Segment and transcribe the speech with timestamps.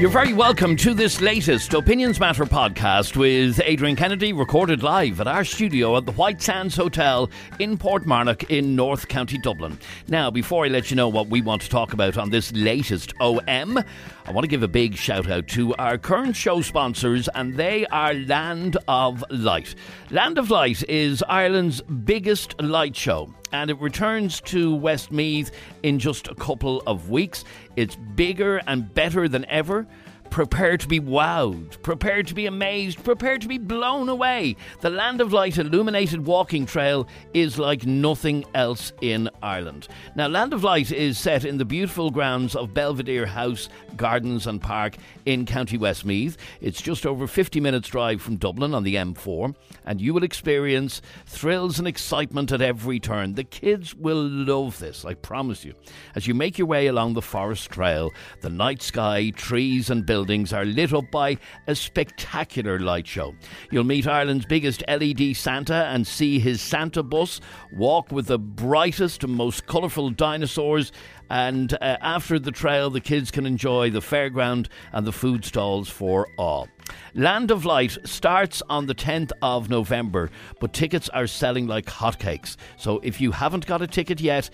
[0.00, 5.28] You're very welcome to this latest Opinions Matter podcast with Adrian Kennedy, recorded live at
[5.28, 7.30] our studio at the White Sands Hotel
[7.60, 9.78] in Portmarnock in North County Dublin.
[10.08, 13.14] Now, before I let you know what we want to talk about on this latest
[13.20, 17.54] OM, I want to give a big shout out to our current show sponsors, and
[17.54, 19.76] they are Land of Light.
[20.10, 25.50] Land of Light is Ireland's biggest light show and it returns to Westmeath
[25.82, 27.44] in just a couple of weeks.
[27.76, 29.86] It's bigger and better than ever.
[30.32, 34.56] Prepare to be wowed, prepare to be amazed, prepare to be blown away.
[34.80, 39.88] The Land of Light illuminated walking trail is like nothing else in Ireland.
[40.16, 44.58] Now, Land of Light is set in the beautiful grounds of Belvedere House, Gardens and
[44.58, 46.38] Park in County Westmeath.
[46.62, 49.54] It's just over 50 minutes' drive from Dublin on the M4,
[49.84, 53.34] and you will experience thrills and excitement at every turn.
[53.34, 55.74] The kids will love this, I promise you.
[56.14, 60.21] As you make your way along the forest trail, the night sky, trees, and buildings
[60.22, 63.34] buildings are lit up by a spectacular light show.
[63.72, 67.40] You'll meet Ireland's biggest LED Santa and see his Santa bus,
[67.72, 70.92] walk with the brightest and most colourful dinosaurs,
[71.28, 75.88] and uh, after the trail, the kids can enjoy the fairground and the food stalls
[75.88, 76.68] for all.
[77.14, 82.56] Land of Light starts on the 10th of November, but tickets are selling like hotcakes.
[82.76, 84.50] So if you haven't got a ticket yet,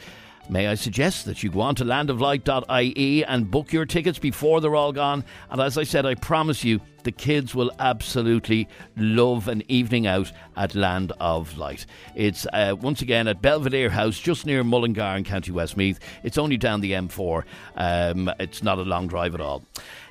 [0.50, 4.74] May I suggest that you go on to landoflight.ie and book your tickets before they're
[4.74, 5.24] all gone?
[5.50, 10.32] And as I said, I promise you, the kids will absolutely love an evening out
[10.56, 11.86] at Land of Light.
[12.14, 16.00] It's uh, once again at Belvedere House, just near Mullingar in County Westmeath.
[16.22, 17.44] It's only down the M4.
[17.76, 19.64] Um, it's not a long drive at all.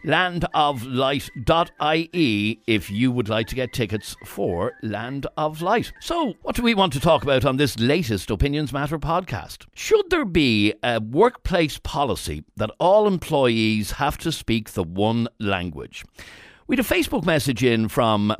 [0.03, 5.91] Landoflight.ie if you would like to get tickets for Land of Light.
[5.99, 9.65] So, what do we want to talk about on this latest Opinions Matter podcast?
[9.73, 16.05] Should there be a workplace policy that all employees have to speak the one language?
[16.67, 18.35] We had a Facebook message in from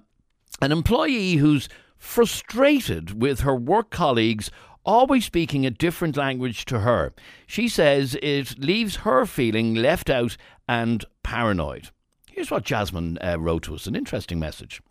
[0.61, 4.51] an employee who's frustrated with her work colleagues
[4.87, 7.13] always speaking a different language to her.
[7.45, 10.37] She says it leaves her feeling left out
[10.67, 11.89] and paranoid.
[12.31, 14.81] Here's what Jasmine uh, wrote to us an interesting message.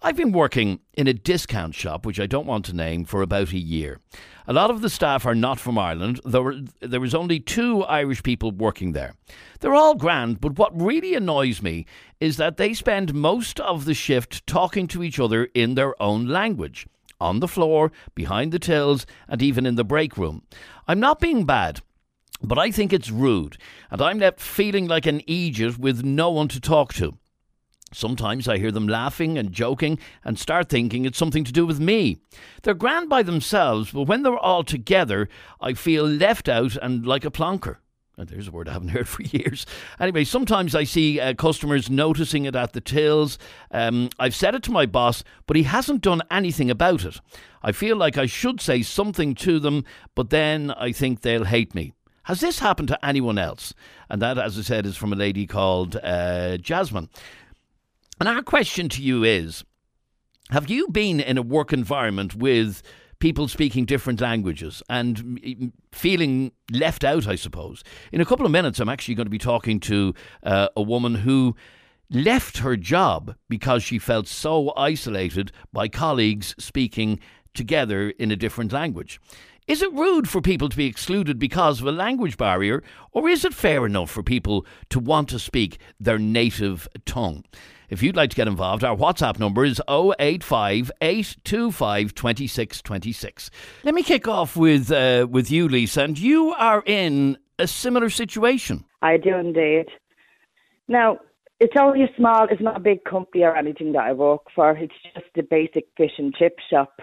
[0.00, 3.50] I've been working in a discount shop, which I don't want to name, for about
[3.50, 3.98] a year.
[4.46, 8.22] A lot of the staff are not from Ireland, though there was only two Irish
[8.22, 9.14] people working there.
[9.58, 11.84] They're all grand, but what really annoys me
[12.20, 16.28] is that they spend most of the shift talking to each other in their own
[16.28, 16.86] language.
[17.20, 20.42] On the floor, behind the tills, and even in the break room.
[20.86, 21.80] I'm not being bad.
[22.40, 23.56] But I think it's rude,
[23.90, 27.18] and I'm left feeling like an idiot with no one to talk to.
[27.92, 31.80] Sometimes I hear them laughing and joking and start thinking it's something to do with
[31.80, 32.18] me.
[32.62, 35.28] They're grand by themselves, but when they're all together,
[35.60, 37.76] I feel left out and like a plonker.
[38.24, 39.66] There's a word I haven't heard for years.
[40.00, 43.38] Anyway, sometimes I see uh, customers noticing it at the tills.
[43.70, 47.20] Um, I've said it to my boss, but he hasn't done anything about it.
[47.62, 49.84] I feel like I should say something to them,
[50.14, 51.92] but then I think they'll hate me.
[52.24, 53.72] Has this happened to anyone else?
[54.10, 57.08] And that, as I said, is from a lady called uh, Jasmine.
[58.20, 59.64] And our question to you is
[60.50, 62.82] Have you been in a work environment with
[63.18, 67.82] people speaking different languages and feeling left out, I suppose?
[68.12, 71.16] In a couple of minutes, I'm actually going to be talking to uh, a woman
[71.16, 71.56] who
[72.10, 77.20] left her job because she felt so isolated by colleagues speaking
[77.54, 79.20] together in a different language.
[79.66, 83.44] Is it rude for people to be excluded because of a language barrier, or is
[83.44, 87.44] it fair enough for people to want to speak their native tongue?
[87.88, 93.50] If you'd like to get involved, our WhatsApp number is 085 825 2626.
[93.82, 98.10] Let me kick off with, uh, with you, Lisa, and you are in a similar
[98.10, 98.84] situation.
[99.00, 99.86] I do indeed.
[100.86, 101.18] Now,
[101.60, 104.72] it's only a small, it's not a big company or anything that I work for.
[104.72, 107.00] It's just a basic fish and chip shop.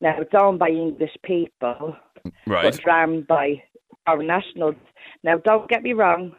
[0.00, 1.96] Now it's owned by English people,
[2.46, 2.72] right?
[2.72, 3.62] But run by
[4.06, 4.76] our nationals.
[5.24, 6.32] Now, don't get me wrong.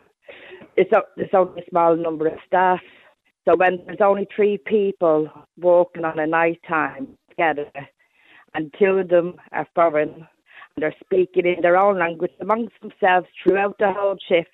[0.78, 2.80] It's a, it's only a small number of staff.
[3.50, 7.66] So when there's only three people walking on a night time together,
[8.54, 13.26] and two of them are foreign, and they're speaking in their own language amongst themselves
[13.42, 14.50] throughout the whole shift,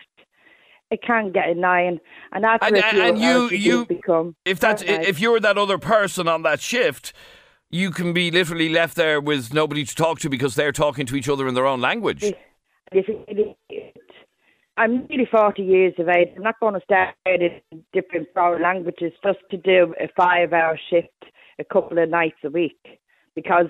[0.91, 1.99] it can get annoying.
[2.31, 5.77] And after and, a few and you, you become if that's if you're that other
[5.77, 7.11] person on that shift,
[7.69, 11.17] you can be literally left there with nobody to talk to because they're talking to
[11.17, 12.23] each other in their own language.
[12.23, 12.35] If,
[12.93, 13.95] if it,
[14.77, 16.29] I'm nearly 40 years of age.
[16.35, 17.61] I'm not going to start in
[17.93, 21.07] different foreign languages just to do a five hour shift
[21.59, 22.99] a couple of nights a week
[23.35, 23.67] because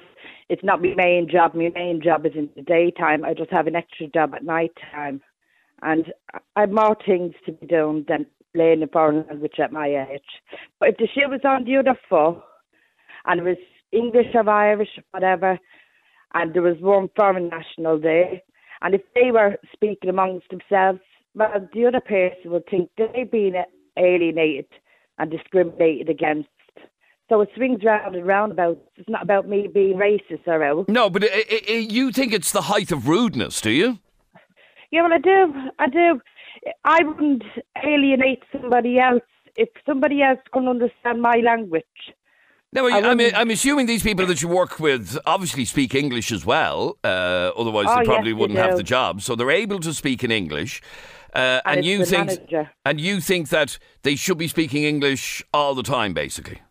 [0.50, 1.54] it's not my main job.
[1.54, 3.24] My main job is in the daytime.
[3.24, 5.22] I just have an extra job at night time.
[5.84, 6.12] And
[6.56, 8.26] I have more things to be doing than
[8.56, 10.22] learning a foreign language at my age.
[10.80, 12.42] But if the shoe was on the other foot
[13.26, 13.58] and it was
[13.92, 15.60] English or Irish, or whatever,
[16.34, 18.42] and there was one foreign national there,
[18.86, 21.00] and if they were speaking amongst themselves,
[21.34, 23.56] well, the other person would think they've been
[23.98, 24.68] alienated
[25.18, 26.50] and discriminated against.
[27.28, 28.78] So it swings round and round about.
[28.96, 30.86] It's not about me being racist or else.
[30.88, 33.98] No, but uh, uh, you think it's the height of rudeness, do you?
[34.92, 35.54] Yeah, well, I do.
[35.80, 36.22] I do.
[36.84, 37.44] I wouldn't
[37.84, 39.24] alienate somebody else
[39.56, 41.84] if somebody else can understand my language.
[42.76, 46.46] No, I am I'm assuming these people that you work with obviously speak English as
[46.46, 46.98] well.
[47.06, 49.22] Uh, otherwise, oh, they probably yes, wouldn't they have the job.
[49.22, 50.82] So they're able to speak in English.
[51.34, 52.70] Uh, and, and you think manager.
[52.84, 56.62] and you think that they should be speaking English all the time, basically.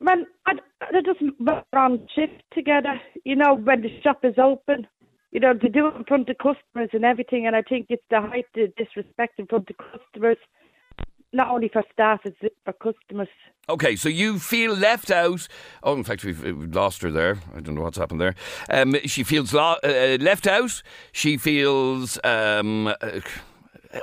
[0.00, 0.54] Well, I,
[0.92, 3.00] they just work on shift together.
[3.24, 4.88] You know, when the shop is open,
[5.30, 7.46] you know, to do it in front of customers and everything.
[7.46, 10.38] And I think it's the height of disrespect in front of customers
[11.32, 13.28] not only for staff, it's for customers.
[13.68, 15.46] Okay, so you feel left out.
[15.82, 17.38] Oh, in fact, we've, lost her there.
[17.54, 18.34] I don't know what's happened there.
[18.68, 20.82] Um, she feels lo- uh, left out.
[21.12, 22.18] She feels.
[22.24, 23.20] Um, uh,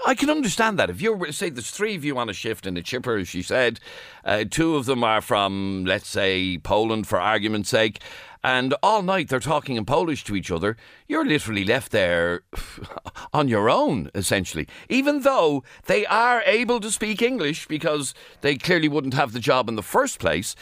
[0.05, 0.89] I can understand that.
[0.89, 3.41] If you're, say, there's three of you on a shift in a chipper, as she
[3.41, 3.79] said,
[4.23, 7.99] uh, two of them are from, let's say, Poland for argument's sake,
[8.43, 10.77] and all night they're talking in Polish to each other,
[11.07, 12.41] you're literally left there
[13.33, 14.67] on your own, essentially.
[14.87, 19.67] Even though they are able to speak English because they clearly wouldn't have the job
[19.67, 20.55] in the first place.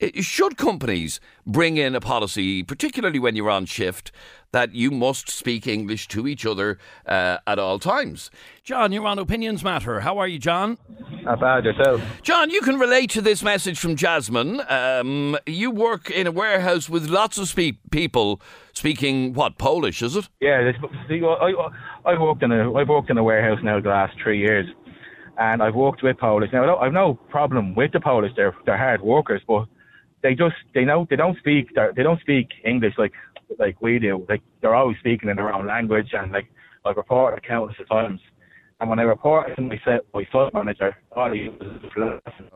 [0.00, 4.10] Should companies bring in a policy, particularly when you're on shift,
[4.50, 8.30] that you must speak English to each other uh, at all times?
[8.64, 10.00] John, you're on Opinions Matter.
[10.00, 10.78] How are you, John?
[11.22, 12.00] Not bad yourself.
[12.22, 14.62] John, you can relate to this message from Jasmine.
[14.70, 18.40] Um, you work in a warehouse with lots of spe- people
[18.72, 20.30] speaking what Polish, is it?
[20.40, 20.72] Yeah,
[21.08, 21.52] see, I,
[22.06, 24.66] I worked in a I've worked in a warehouse now the last three years,
[25.36, 26.48] and I've worked with Polish.
[26.54, 29.66] Now I've no problem with the Polish; they're they're hard workers, but
[30.22, 33.12] they just they know they don't speak they don't speak English like
[33.58, 34.24] like we do.
[34.28, 36.46] Like they're always speaking in their own language, and like
[36.84, 38.20] I've reported countless of times.
[38.80, 41.50] And when I reported to my set, my site manager, all he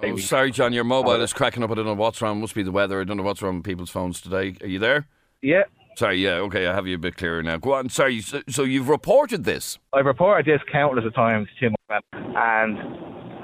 [0.03, 1.71] Oh, sorry, John, your mobile is cracking up.
[1.71, 2.41] I don't know what's wrong.
[2.41, 3.03] Must be the weather.
[3.03, 4.57] I don't know what's wrong with people's phones today.
[4.63, 5.07] Are you there?
[5.43, 5.65] Yeah.
[5.97, 7.57] Sorry, yeah, okay, I have you a bit clearer now.
[7.57, 9.79] Go on, sorry, so, so you've reported this?
[9.93, 11.71] I've reported this countless of times to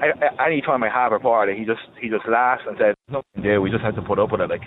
[0.03, 2.95] him, and any time I have a party, he just he just laughs and says,
[3.09, 3.61] "Nothing to do.
[3.61, 4.49] We just have to put up with it.
[4.49, 4.63] Like,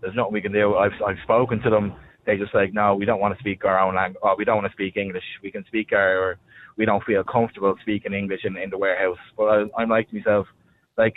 [0.00, 1.94] there's nothing we can do." I've I've spoken to them.
[2.26, 4.22] They just like, "No, we don't want to speak our own language.
[4.38, 5.24] We don't want to speak English.
[5.42, 6.18] We can speak our.
[6.18, 6.38] Or
[6.76, 10.16] we don't feel comfortable speaking English in in the warehouse." But I, I'm like to
[10.16, 10.46] myself,
[10.96, 11.14] like,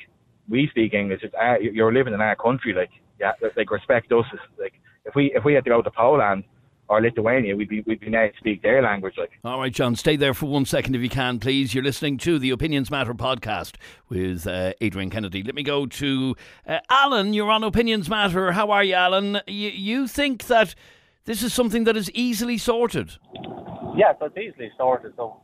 [0.49, 1.21] we speak English.
[1.23, 2.73] It's our, you're living in our country.
[2.73, 4.25] Like, yeah, like respect us.
[4.59, 4.73] Like,
[5.05, 6.43] if we if we had to go to Poland
[6.91, 9.13] or Lithuania, we'd be we'd be now to speak their language.
[9.17, 11.73] Like, all right, John, stay there for one second if you can, please.
[11.73, 13.75] You're listening to the Opinions Matter podcast
[14.09, 15.41] with uh, Adrian Kennedy.
[15.41, 16.35] Let me go to
[16.67, 17.33] uh, Alan.
[17.33, 18.51] You're on Opinions Matter.
[18.51, 19.39] How are you, Alan?
[19.47, 20.75] You, you think that
[21.23, 23.11] this is something that is easily sorted?
[23.95, 25.13] Yeah, so it's easily sorted.
[25.15, 25.39] So,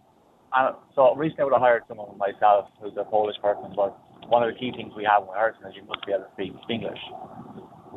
[0.52, 3.98] uh, so recently I would have hired someone myself who's a Polish person, but
[4.28, 6.26] one of the key things we have when we hire is you must be able
[6.26, 7.00] to speak English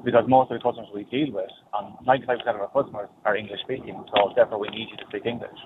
[0.05, 3.60] because most of the customers we deal with, and 95% of our customers are English
[3.63, 5.58] speaking, so therefore we need you to speak English.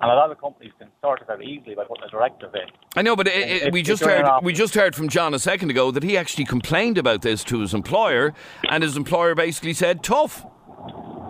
[0.00, 2.68] And a lot of companies can sort it out easily by putting a directive in.
[2.96, 5.34] I know, but uh, it, uh, it, we just heard we just heard from John
[5.34, 8.34] a second ago that he actually complained about this to his employer,
[8.68, 10.44] and his employer basically said, "Tough,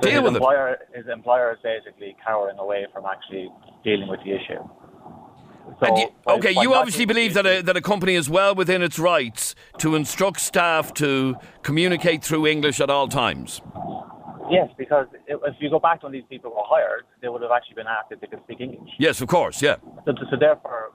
[0.01, 3.51] deal his with employer, it." His employer is basically cowering away from actually
[3.85, 4.67] dealing with the issue.
[5.81, 8.99] So, you, okay, you obviously believe that a, that a company is well within its
[8.99, 13.61] rights to instruct staff to communicate through English at all times.
[14.51, 17.51] Yes, because if you go back to when these people were hired, they would have
[17.51, 18.91] actually been asked if they could speak English.
[18.99, 19.77] Yes, of course, yeah.
[20.05, 20.93] So, so therefore,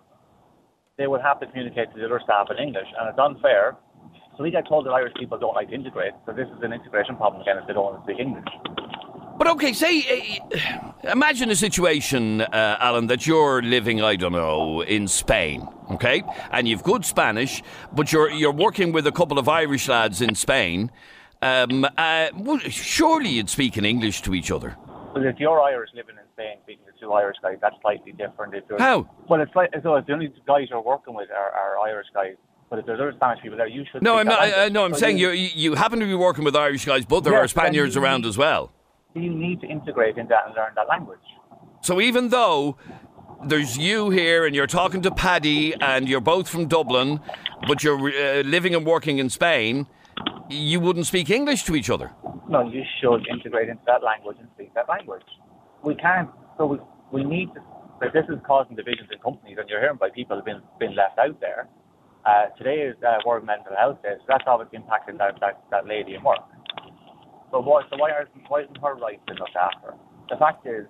[0.97, 3.75] they would have to communicate to the other staff in English, and it's unfair.
[4.37, 6.73] So we get told that Irish people don't like to integrate, so this is an
[6.73, 8.45] integration problem again if they don't want to speak English.
[9.39, 14.81] But okay, say, uh, imagine a situation, uh, Alan, that you're living, I don't know,
[14.81, 19.47] in Spain, okay, and you've good Spanish, but you're you're working with a couple of
[19.47, 20.91] Irish lads in Spain.
[21.41, 24.75] Um, uh, well, surely you'd speak in English to each other.
[25.15, 28.55] Well, if you're Irish living in Spain, speaking to two Irish guys, that's slightly different.
[28.55, 29.09] If How?
[29.29, 29.95] Well, it's like so.
[29.95, 32.35] If the only guys you're working with are, are Irish guys.
[32.69, 34.03] But if there's other Spanish people there, you should.
[34.03, 34.41] No, I'm not.
[34.41, 37.21] I, no, I'm so saying you, you happen to be working with Irish guys, but
[37.21, 38.73] there yes, are Spaniards you, around as well
[39.15, 41.19] you need to integrate into that and learn that language.
[41.81, 42.77] So even though
[43.45, 47.19] there's you here and you're talking to Paddy and you're both from Dublin,
[47.67, 49.87] but you're uh, living and working in Spain,
[50.49, 52.11] you wouldn't speak English to each other.
[52.49, 55.23] No, you should integrate into that language and speak that language.
[55.83, 56.29] We can't.
[56.57, 56.77] So we,
[57.11, 57.61] we need to.
[58.01, 60.95] Like this is causing divisions in companies, and you're hearing by people who've been been
[60.95, 61.67] left out there.
[62.25, 65.87] Uh, today is uh, World Mental Health Day, so that's obviously impacting that, that, that
[65.87, 66.39] lady in work.
[67.51, 69.95] But why, so why, are, why isn't her rights been looked after?
[70.29, 70.85] The fact is,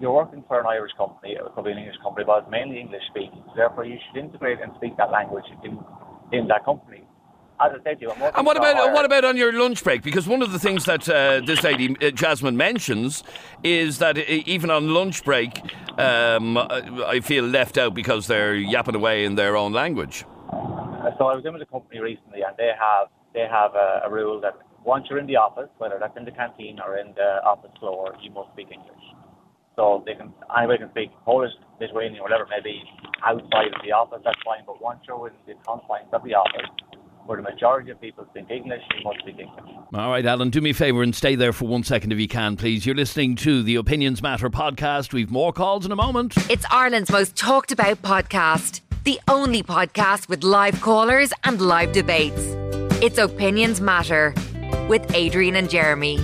[0.00, 2.80] you're working for an Irish company, it could be an English company, but it's mainly
[2.80, 3.42] English speaking.
[3.56, 5.78] Therefore, you should integrate and speak that language in,
[6.32, 7.02] in that company.
[7.60, 10.02] As I said to you, And what about what about on your lunch break?
[10.02, 13.22] Because one of the things that uh, this lady uh, Jasmine mentions
[13.62, 15.60] is that even on lunch break,
[15.96, 20.24] um, I I feel left out because they're yapping away in their own language.
[20.52, 24.02] Uh, So I was in with a company recently, and they have they have a,
[24.06, 24.54] a rule that
[24.84, 28.14] once you're in the office, whether that's in the canteen or in the office floor,
[28.22, 29.04] you must speak English.
[29.76, 31.50] So they can anybody can speak Polish,
[31.80, 32.82] Lithuanian, whatever maybe
[33.24, 34.20] outside of the office.
[34.24, 34.62] That's fine.
[34.66, 36.70] But once you're within the confines of the office,
[37.26, 39.64] where the majority of people speak English, you must speak English.
[39.94, 42.28] All right, Alan, do me a favour and stay there for one second if you
[42.28, 42.86] can, please.
[42.86, 45.12] You're listening to the Opinions Matter podcast.
[45.12, 46.34] We've more calls in a moment.
[46.50, 52.54] It's Ireland's most talked about podcast, the only podcast with live callers and live debates.
[53.02, 54.34] It's Opinions Matter
[54.88, 56.18] with Adrian and Jeremy.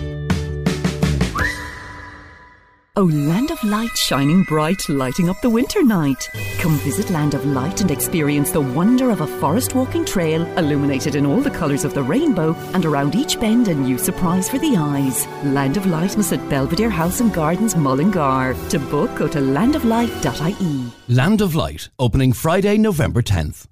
[2.96, 6.28] Oh, Land of Light shining bright, lighting up the winter night.
[6.58, 11.14] Come visit Land of Light and experience the wonder of a forest walking trail illuminated
[11.14, 14.58] in all the colours of the rainbow and around each bend a new surprise for
[14.58, 15.26] the eyes.
[15.44, 18.54] Land of Light is at Belvedere House and Gardens, Mullingar.
[18.68, 20.92] To book, go to landoflight.ie.
[21.08, 23.66] Land of Light, opening Friday, November 10th.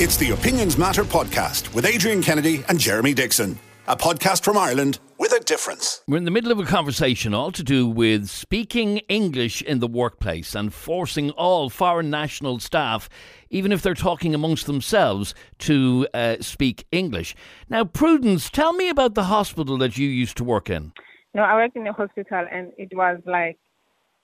[0.00, 3.58] It's the Opinions Matter podcast with Adrian Kennedy and Jeremy Dixon.
[3.90, 6.02] A podcast from Ireland with a difference.
[6.06, 9.86] We're in the middle of a conversation all to do with speaking English in the
[9.86, 13.08] workplace and forcing all foreign national staff,
[13.48, 17.34] even if they're talking amongst themselves, to uh, speak English.
[17.70, 20.92] Now, Prudence, tell me about the hospital that you used to work in.
[21.32, 23.58] No, I worked in a hospital and it was like,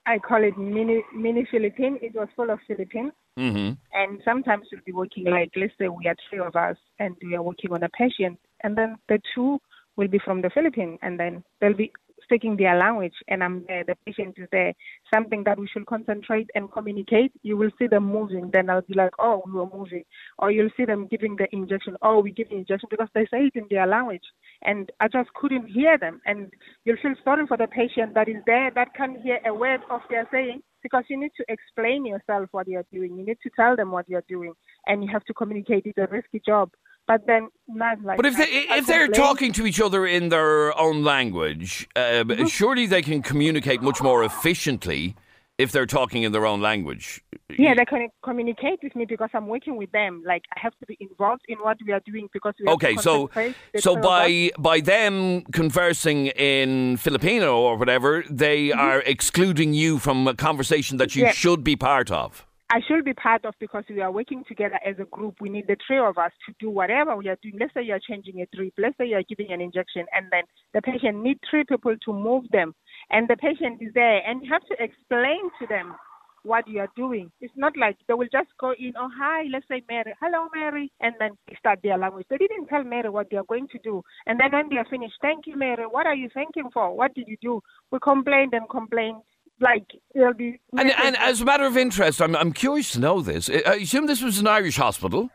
[0.05, 1.97] I call it mini mini Philippine.
[2.03, 3.13] It was full of Philippines.
[3.35, 3.71] Mm-hmm.
[3.93, 7.33] And sometimes we'll be working like, let's say we are three of us and we
[7.33, 8.37] are working on a patient.
[8.63, 9.59] And then the two
[9.97, 11.91] will be from the Philippines and then they'll be
[12.25, 14.73] speaking their language and I'm there, the patient is there.
[15.13, 17.31] Something that we should concentrate and communicate.
[17.43, 18.49] You will see them moving.
[18.51, 20.03] Then I'll be like, oh, we were moving.
[20.39, 21.95] Or you'll see them giving the injection.
[22.01, 24.23] Oh, we give the injection because they say it in their language.
[24.63, 26.19] And I just couldn't hear them.
[26.25, 26.51] And
[26.83, 30.01] you'll feel sorry for the patient that is there that can't hear a word of
[30.09, 33.17] their saying because you need to explain yourself what you're doing.
[33.17, 34.53] You need to tell them what you're doing.
[34.87, 35.85] And you have to communicate.
[35.85, 36.71] It's a risky job.
[37.07, 38.17] But then, not like.
[38.17, 38.43] But if they
[38.77, 43.81] if they're talking to each other in their own language, uh, surely they can communicate
[43.81, 45.15] much more efficiently
[45.57, 47.23] if they're talking in their own language.
[47.57, 50.23] Yeah, they can communicate with me because I'm working with them.
[50.25, 53.29] Like I have to be involved in what we are doing because we Okay, so
[53.77, 60.33] so by by them conversing in Filipino or whatever, they are excluding you from a
[60.33, 61.31] conversation that you Yeah.
[61.31, 62.45] should be part of.
[62.69, 65.35] I should be part of because we are working together as a group.
[65.39, 67.57] We need the three of us to do whatever we are doing.
[67.59, 68.73] Let's say you are changing a drip.
[68.77, 70.43] Let's say you are giving an injection, and then
[70.73, 72.73] the patient need three people to move them,
[73.11, 75.95] and the patient is there, and you have to explain to them
[76.41, 77.31] what you are doing.
[77.39, 78.93] It's not like they will just go in.
[78.97, 80.13] Oh hi, let's say Mary.
[80.19, 82.25] Hello Mary, and then start their language.
[82.31, 84.89] They didn't tell Mary what they are going to do, and then when they are
[84.89, 85.85] finished, thank you Mary.
[85.85, 86.95] What are you thanking for?
[86.95, 87.61] What did you do?
[87.91, 89.21] We complained and complained.
[89.59, 90.59] Like it'll be.
[90.77, 93.49] And, and as a matter of interest, I'm, I'm curious to know this.
[93.49, 95.29] I assume this was an Irish hospital.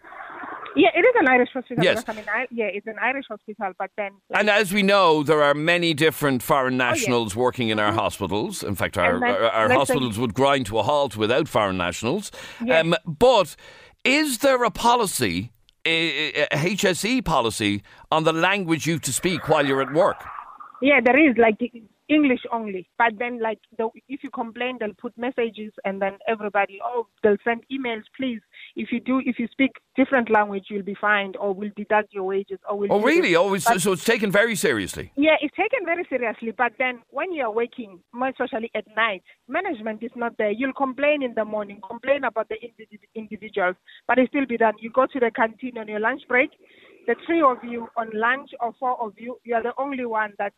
[0.76, 1.82] Yeah, it is an Irish hospital.
[1.82, 2.04] Yes.
[2.06, 5.22] I mean, I, yeah, it's an Irish hospital, but then like, And as we know,
[5.22, 8.62] there are many different foreign nationals working in our hospitals.
[8.62, 12.30] In fact, our, Oh, our, our hospitals would grind to a halt without foreign nationals.
[12.64, 12.84] Yes.
[12.84, 13.56] Um, but
[14.04, 15.50] is there a policy,
[15.84, 20.22] a, a HSE policy, on the language you have to speak while you're at work?
[20.82, 21.58] yeah, there is like
[22.10, 22.88] English only.
[22.98, 27.36] But then like the, if you complain, they'll put messages, and then everybody oh they'll
[27.44, 28.02] send emails.
[28.16, 28.40] Please,
[28.76, 32.24] if you do, if you speak different language, you'll be fined, or we'll deduct your
[32.24, 32.92] wages, or we'll.
[32.92, 33.36] Oh, really?
[33.36, 35.12] Oh, it's, But- so it's taken very seriously.
[35.16, 36.52] Yeah, it's taken very seriously.
[36.56, 40.50] But then when you're working, more especially at night, management is not there.
[40.50, 43.76] You'll complain in the morning, complain about the individ- individuals,
[44.08, 44.74] but it still be done.
[44.80, 46.50] You go to the canteen on your lunch break.
[47.06, 50.32] The three of you on lunch or four of you, you are the only one
[50.38, 50.52] that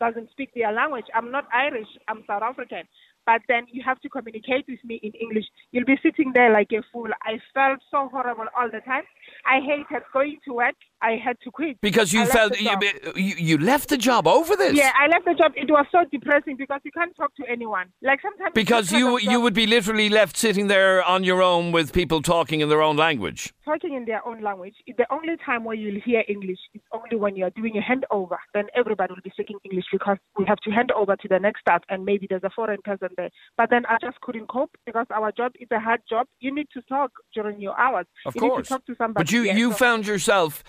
[0.00, 1.06] doesn't speak their language.
[1.14, 1.88] I'm not Irish.
[2.08, 2.84] I'm South African.
[3.26, 5.44] But then you have to communicate with me in English.
[5.72, 7.08] You'll be sitting there like a fool.
[7.22, 9.02] I felt so horrible all the time.
[9.46, 12.76] I hated going to work I had to quit Because you felt you,
[13.16, 14.74] you you left the job over this.
[14.76, 15.52] Yeah, I left the job.
[15.56, 17.86] It was so depressing because you can't talk to anyone.
[18.02, 21.72] Like sometimes Because because you you would be literally left sitting there on your own
[21.72, 23.52] with people talking in their own language.
[23.64, 24.74] talking in their own language.
[25.02, 28.38] The only time where you'll hear English is only when you're doing a handover.
[28.54, 31.60] Then everybody will be speaking English because we have to hand over to the next
[31.60, 33.30] staff and maybe there's a foreign person there.
[33.58, 36.26] But then I just couldn't cope because our job is a hard job.
[36.40, 38.06] You need to talk during your hours.
[38.26, 38.56] Of you course.
[38.58, 39.22] Need to talk to somebody.
[39.24, 40.64] But you Yeah, you so- found yourself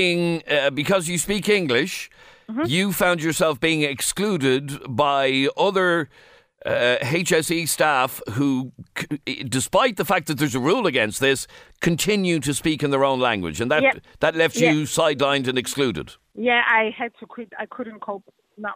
[0.00, 2.10] being uh, because you speak English,
[2.48, 2.66] Mm-hmm.
[2.76, 6.08] you found yourself being excluded by other
[6.64, 11.48] uh, HSE staff who, c- despite the fact that there's a rule against this,
[11.80, 13.94] continue to speak in their own language, and that Yeah.
[14.20, 14.72] that left Yeah.
[14.72, 16.06] you sidelined and excluded.
[16.48, 17.48] Yeah, I had to quit.
[17.58, 18.24] I couldn't cope.
[18.56, 18.70] No.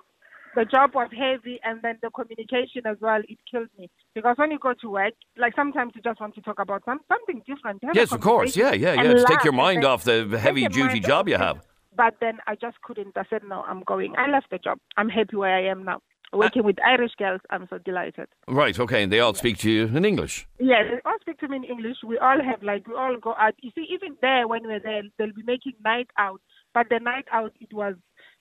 [0.56, 3.88] The job was heavy and then the communication as well, it killed me.
[4.14, 7.00] Because when you go to work, like sometimes you just want to talk about some,
[7.08, 7.80] something different.
[7.94, 8.56] Yes, of course.
[8.56, 9.14] Yeah, yeah, yeah.
[9.14, 11.64] To take your mind off the heavy duty job you have.
[11.96, 13.16] But then I just couldn't.
[13.16, 14.14] I said, no, I'm going.
[14.16, 14.78] I left the job.
[14.96, 16.00] I'm happy where I am now.
[16.32, 18.28] Working with Irish girls, I'm so delighted.
[18.46, 18.78] Right.
[18.78, 19.02] Okay.
[19.02, 20.46] And they all speak to you in English.
[20.60, 21.96] Yeah, they all speak to me in English.
[22.06, 23.54] We all have like we all go out.
[23.62, 26.40] You see, even there when we're there, they'll be making night out.
[26.72, 27.96] But the night out, it was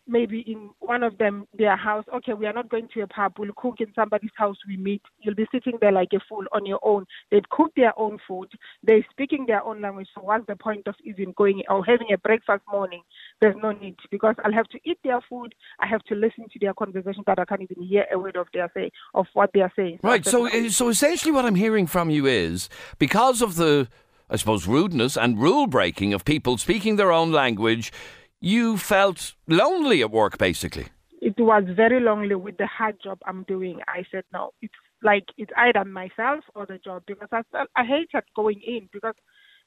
[0.09, 2.05] maybe in one of them their house.
[2.15, 3.33] Okay, we are not going to a pub.
[3.37, 4.57] We'll cook in somebody's house.
[4.67, 5.01] We meet.
[5.21, 7.05] You'll be sitting there like a fool on your own.
[7.31, 8.49] They've cooked their own food.
[8.83, 10.07] They're speaking their own language.
[10.15, 13.03] So what's the point of even going or having a breakfast morning?
[13.41, 15.53] There's no need because I'll have to eat their food.
[15.79, 18.47] I have to listen to their conversation, but I can't even hear a word of
[18.53, 19.99] their say of what they are saying.
[20.03, 20.25] Right.
[20.25, 23.87] So, uh, so essentially, what I'm hearing from you is because of the,
[24.29, 27.91] I suppose, rudeness and rule breaking of people speaking their own language,
[28.41, 30.87] you felt lonely at work, basically.
[31.21, 33.79] it was very lonely with the hard job I'm doing.
[33.87, 34.51] I said no.
[34.61, 37.41] It's like it's either myself or the job because I
[37.75, 39.15] I hated going in because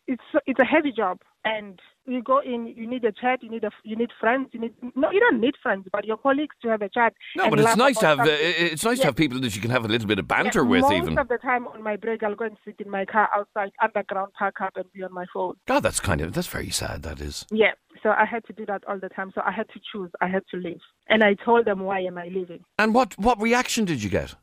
[0.07, 3.65] it's it's a heavy job and you go in you need a chat you need
[3.65, 6.69] a you need friends you need no you don't need friends but your colleagues to
[6.69, 8.47] have a chat No, but it's nice to have uh, something.
[8.73, 10.83] it's nice to have people that you can have a little bit of banter with,
[10.83, 11.15] most even.
[11.15, 13.71] Most of the time on my break I'll go and sit in my car outside
[13.83, 17.03] underground park up and be on my phone God, that's kind of that's very sad.
[17.03, 17.47] That is.
[17.51, 20.11] yeah so I had to do that all the time so I had to choose
[20.21, 23.41] I had to leave and I told them why am I leaving And what what
[23.41, 24.35] reaction did you get?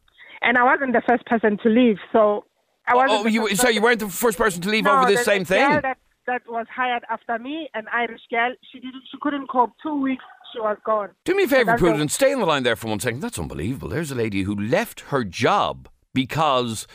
[0.42, 1.98] and I wasn't the first person to leave.
[2.14, 2.46] So.
[2.92, 5.70] Oh, you so you weren't the first person to leave no, over this same thing.
[5.70, 5.98] Girl that
[6.28, 8.54] that was hired after me, an Irish girl.
[8.72, 9.04] She didn't.
[9.12, 9.72] She couldn't cope.
[9.82, 10.24] Two weeks,
[10.54, 11.10] she was gone.
[11.26, 12.14] Do me a favour, Prudence.
[12.14, 13.22] Stay on the line there for one second.
[13.22, 13.90] That's unbelievable.
[13.90, 16.88] There's a lady who left her job because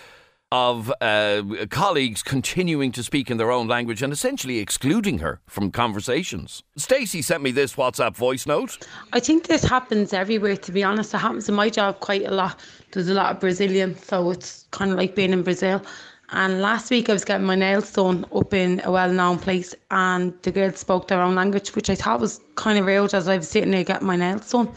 [0.54, 5.72] of uh, colleagues continuing to speak in their own language and essentially excluding her from
[5.72, 6.62] conversations.
[6.76, 8.78] Stacey sent me this WhatsApp voice note.
[9.12, 11.12] I think this happens everywhere, to be honest.
[11.12, 12.60] It happens in my job quite a lot.
[12.92, 15.82] There's a lot of Brazilian, so it's kind of like being in Brazil.
[16.30, 19.74] And last week I was getting my nails done up in a well known place,
[19.90, 23.26] and the girls spoke their own language, which I thought was kind of rude as
[23.26, 24.72] I was sitting there getting my nails done.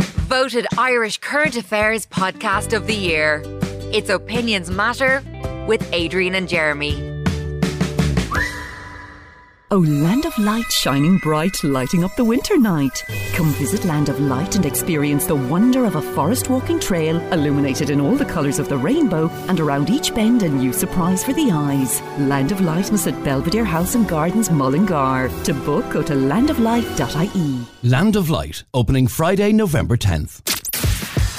[0.00, 3.44] Voted Irish Current Affairs Podcast of the Year.
[3.92, 5.20] It's Opinions Matter
[5.66, 6.94] with Adrian and Jeremy.
[9.72, 13.02] Oh, Land of Light shining bright, lighting up the winter night.
[13.32, 17.90] Come visit Land of Light and experience the wonder of a forest walking trail illuminated
[17.90, 21.32] in all the colours of the rainbow and around each bend a new surprise for
[21.32, 22.00] the eyes.
[22.18, 25.28] Land of Light is at Belvedere House and Gardens, Mullingar.
[25.42, 27.66] To book, go to landoflight.ie.
[27.88, 30.42] Land of Light, opening Friday, November 10th.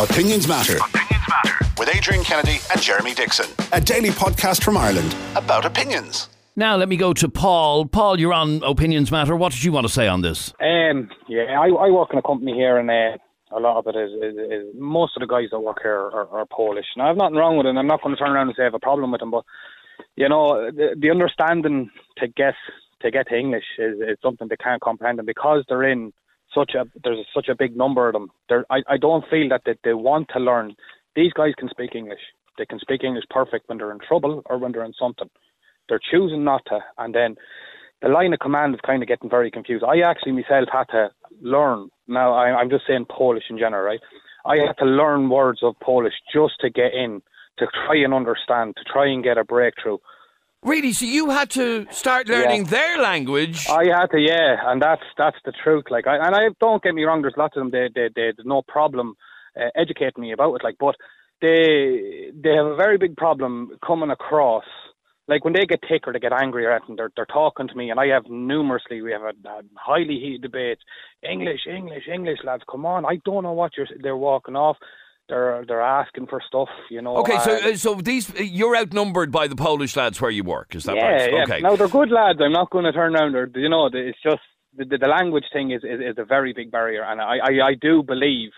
[0.04, 0.80] Opinions Matter.
[1.32, 1.74] Opinions matter.
[1.78, 3.48] With Adrian Kennedy and Jeremy Dixon.
[3.74, 6.30] A daily podcast from Ireland about opinions.
[6.56, 7.86] Now let me go to Paul.
[7.86, 9.36] Paul, you're on Opinions Matter.
[9.36, 10.54] What did you want to say on this?
[10.60, 13.18] Um, yeah, I, I work in a company here, and uh,
[13.56, 16.28] a lot of it is, is, is most of the guys that work here are,
[16.28, 16.86] are Polish.
[16.98, 17.70] Now, I've nothing wrong with it.
[17.70, 19.32] and I'm not going to turn around and say I have a problem with them,
[19.32, 19.46] but
[20.16, 22.56] you know, the, the understanding to get
[23.02, 26.12] to get to English is, is something they can't comprehend, and because they're in
[26.54, 29.62] such a there's such a big number of them, they're, I I don't feel that
[29.66, 30.76] they, they want to learn.
[31.16, 32.22] These guys can speak English.
[32.58, 35.30] They can speak English perfect when they're in trouble or when they're in something.
[35.90, 37.36] They're choosing not to, and then
[38.02, 39.84] the line of command is kind of getting very confused.
[39.84, 41.10] I actually myself had to
[41.42, 41.90] learn.
[42.08, 44.00] Now I, I'm just saying Polish in general, right?
[44.46, 47.22] I had to learn words of Polish just to get in,
[47.60, 49.98] to try and understand, to try and get a breakthrough.
[50.64, 50.94] Really?
[50.94, 53.68] So you had to start learning their language?
[53.68, 55.86] I had to, yeah, and that's that's the truth.
[55.90, 57.22] Like, I, and I don't get me wrong.
[57.22, 57.72] There's lots of them.
[57.72, 59.16] They they they there's no problem
[59.60, 60.64] uh, educating me about it.
[60.64, 60.96] Like, but
[61.42, 64.66] they they have a very big problem coming across.
[65.28, 67.76] Like when they get tick or they get angry or anything, they're they're talking to
[67.76, 69.02] me, and I have numerously.
[69.02, 70.80] We have a, a highly heated debate.
[71.28, 73.06] English, English, English, lads, come on!
[73.06, 73.88] I don't know what you're.
[74.02, 74.78] They're walking off.
[75.30, 76.70] They're they're asking for stuff.
[76.90, 77.18] You know.
[77.18, 80.76] Okay, so uh, so these you're outnumbered by the Polish lads where you work.
[80.76, 81.34] Is that yeah, right?
[81.34, 81.44] yeah.
[81.44, 81.62] Okay.
[81.62, 82.40] Now they're good lads.
[82.42, 83.34] I'm not going to turn around.
[83.34, 84.42] They're, you know, it's just
[84.76, 87.74] the, the language thing is, is, is a very big barrier, and I, I, I
[87.80, 88.52] do believe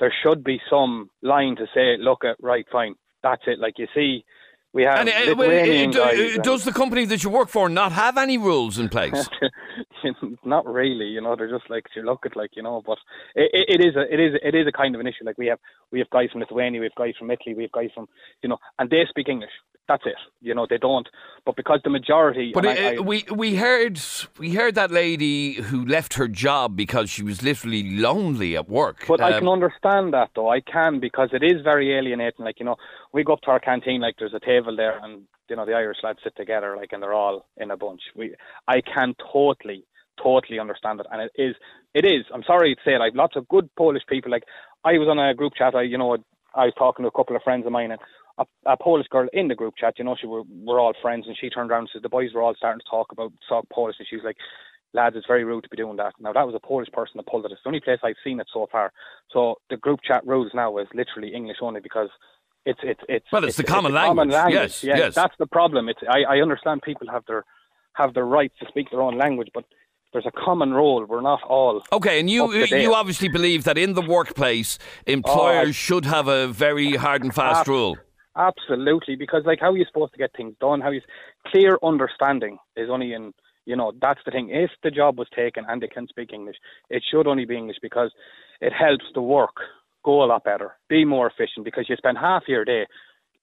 [0.00, 3.58] there should be some line to say, look at right, fine, that's it.
[3.58, 4.24] Like you see,
[4.72, 7.92] we have And uh, well, uh, do- does the company that you work for not
[7.92, 9.28] have any rules in place?
[10.44, 11.36] not really, you know.
[11.36, 12.98] They're just like you look at like you know, but
[13.34, 15.24] it, it, it is a it is it is a kind of an issue.
[15.24, 15.58] Like we have
[15.92, 18.08] we have guys from Lithuania, we have guys from Italy, we have guys from
[18.42, 19.50] you know, and they speak English.
[19.88, 20.16] That's it.
[20.42, 21.08] You know, they don't.
[21.46, 23.98] But because the majority, But uh, I, I, we we heard
[24.38, 29.04] we heard that lady who left her job because she was literally lonely at work.
[29.08, 30.50] But I Um, can understand that though.
[30.50, 32.44] I can because it is very alienating.
[32.44, 32.76] Like you know,
[33.14, 35.74] we go up to our canteen, like there's a table there, and you know the
[35.74, 38.00] Irish lads sit together, like, and they're all in a bunch.
[38.14, 38.34] We,
[38.66, 39.84] I can totally,
[40.22, 41.54] totally understand it, and it is,
[41.94, 42.24] it is.
[42.32, 44.30] I'm sorry to say, like lots of good Polish people.
[44.30, 44.44] Like
[44.84, 45.74] I was on a group chat.
[45.74, 46.16] I, you know,
[46.54, 48.00] I was talking to a couple of friends of mine, and
[48.38, 49.94] a, a Polish girl in the group chat.
[49.98, 52.32] You know, she were we're all friends, and she turned around and said the boys
[52.34, 54.36] were all starting to talk about talk Polish, and she was like.
[54.94, 56.14] Lads, it's very rude to be doing that.
[56.18, 57.52] Now that was a Polish person that pulled it.
[57.52, 58.90] It's the only place I've seen it so far.
[59.30, 62.08] So the group chat rules now is literally English only because
[62.68, 64.54] it's it's it's Well, it's the a common common language.
[64.54, 65.14] Yes, yeah, yes.
[65.14, 65.88] That's the problem.
[65.88, 67.44] It's I, I understand people have their
[67.94, 69.64] have their right to speak their own language, but
[70.12, 71.04] there's a common role.
[71.04, 72.82] We're not all Okay, and you up to date.
[72.82, 77.34] you obviously believe that in the workplace, oh, employers should have a very hard and
[77.34, 77.96] fast Ab- rule.
[78.36, 80.80] Absolutely, because like how are you supposed to get things done?
[80.80, 81.00] How you
[81.46, 83.32] clear understanding is only in
[83.64, 84.50] you know that's the thing.
[84.50, 86.56] If the job was taken and they can speak English,
[86.90, 88.12] it should only be English because
[88.60, 89.56] it helps the work
[90.08, 91.64] go a lot better, be more efficient.
[91.64, 92.86] Because you spend half your day,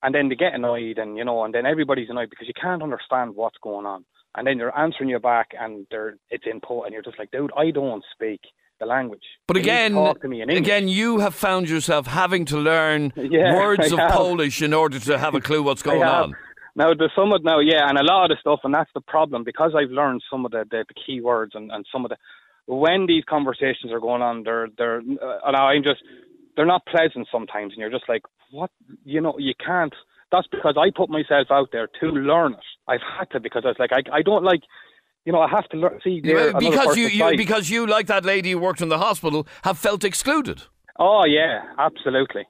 [0.01, 2.82] and then they get annoyed, and you know, and then everybody's annoyed because you can't
[2.82, 4.04] understand what's going on,
[4.36, 7.32] and then they're answering you back, and they're it's in po- and you're just like,
[7.32, 8.41] dude, I don't speak
[8.80, 9.28] the language.
[9.47, 12.45] But You need to again, talk to me in again, you have found yourself having
[12.45, 14.12] to learn Yeah, words I of have.
[14.12, 16.36] Polish in order to have a clue what's going on.
[16.78, 19.06] Now there's some of now, yeah, and a lot of the stuff, and that's the
[19.15, 22.10] problem because I've learned some of the, the, the key words and, and some of
[22.10, 22.17] the
[22.67, 26.01] when these conversations are going on, they're they're uh, I'm just
[26.55, 28.71] they're not pleasant sometimes, and you're just like, what,
[29.03, 29.93] you know, you can't.
[30.31, 32.59] That's because I put myself out there to learn it.
[32.87, 34.61] I've had to because I was like, I I don't like.
[35.25, 35.99] You know, I have to learn.
[36.03, 39.47] See, they're because you, you because you like that lady who worked in the hospital
[39.63, 40.63] have felt excluded.
[40.97, 42.47] Oh yeah, absolutely.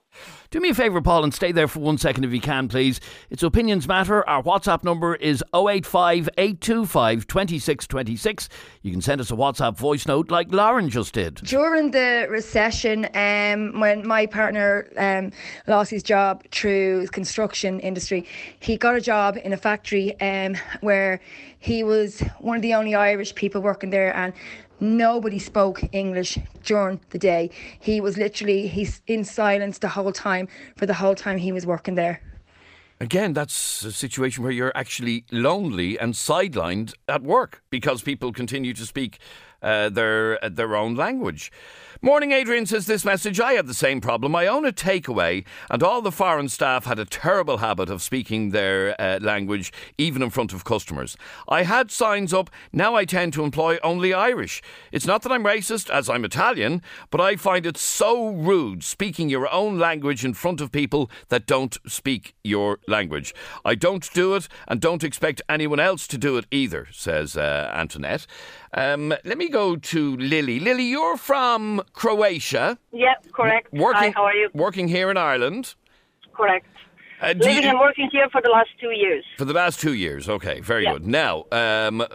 [0.52, 3.02] Do me a favour, Paul, and stay there for one second if you can, please.
[3.32, 4.28] It's Opinions Matter.
[4.30, 8.50] Our WhatsApp number is 085 825 2626.
[8.84, 11.36] You can send us a WhatsApp voice note like Lauren just did.
[11.36, 15.32] During the recession, um, when my partner um,
[15.68, 18.26] lost his job through his construction industry,
[18.60, 21.20] he got a job in a factory um, where
[21.58, 24.34] he was one of the only Irish people working there, and
[24.80, 27.50] nobody spoke English during the day.
[27.80, 31.66] He was literally he's in silence the whole time for the whole time he was
[31.66, 32.22] working there.
[33.02, 38.74] Again, that's a situation where you're actually lonely and sidelined at work because people continue
[38.74, 39.20] to speak
[39.66, 41.52] uh, their uh, their own language.
[42.02, 43.40] Morning, Adrian says this message.
[43.40, 44.36] I had the same problem.
[44.36, 48.52] I own a takeaway, and all the foreign staff had a terrible habit of speaking
[48.52, 51.18] their uh, language, even in front of customers.
[51.48, 52.52] I had signs up.
[52.72, 54.62] Now I tend to employ only Irish.
[54.92, 59.30] It's not that I'm racist, as I'm Italian, but I find it so rude speaking
[59.30, 63.34] your own language in front of people that don't speak your language.
[63.64, 67.72] I don't do it, and don't expect anyone else to do it either, says uh,
[67.74, 68.28] Antoinette.
[68.78, 70.60] Um, let me go to Lily.
[70.60, 72.78] Lily, you're from Croatia.
[72.92, 73.72] Yep, correct.
[73.72, 74.50] Working, Hi, how are you?
[74.54, 75.76] Working here in Ireland.
[76.34, 76.66] Correct.
[77.22, 79.24] Uh, Living you- and working here for the last two years.
[79.38, 80.28] For the last two years.
[80.28, 80.94] Okay, very Yeah.
[80.94, 81.08] good.
[81.08, 82.08] Now, um, uh,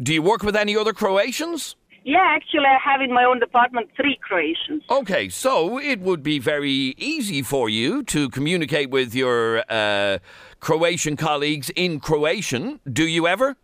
[0.00, 1.74] do you work with any other Croatians?
[2.04, 4.82] Yeah, actually, I have in my own department three Croatians.
[4.88, 10.18] Okay, so it would be very easy for you to communicate with your uh,
[10.60, 12.78] Croatian colleagues in Croatian.
[13.00, 13.56] Do you ever?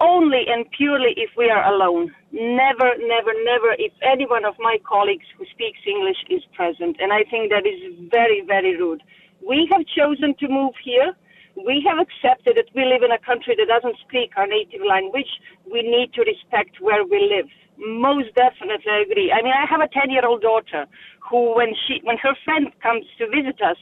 [0.00, 2.14] Only and purely if we are alone.
[2.30, 6.96] Never, never, never if any one of my colleagues who speaks English is present.
[7.00, 7.80] And I think that is
[8.10, 9.02] very, very rude.
[9.46, 11.14] We have chosen to move here.
[11.56, 15.30] We have accepted that we live in a country that doesn't speak our native language.
[15.66, 17.50] We need to respect where we live.
[17.78, 19.32] Most definitely I agree.
[19.34, 20.86] I mean, I have a 10 year old daughter
[21.28, 23.78] who, when she, when her friend comes to visit us,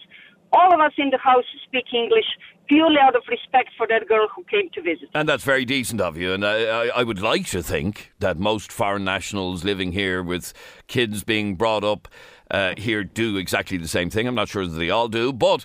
[0.52, 2.26] all of us in the house speak English
[2.68, 5.08] purely out of respect for that girl who came to visit.
[5.14, 6.32] And that's very decent of you.
[6.32, 10.52] And I, I, I would like to think that most foreign nationals living here with
[10.88, 12.08] kids being brought up
[12.50, 14.26] uh, here do exactly the same thing.
[14.26, 15.32] I'm not sure that they all do.
[15.32, 15.64] But,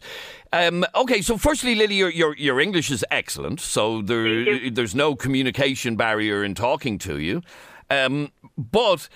[0.54, 3.60] um, okay, so firstly, Lily, your, your, your English is excellent.
[3.60, 7.42] So there, there's no communication barrier in talking to you.
[7.90, 9.10] Um, but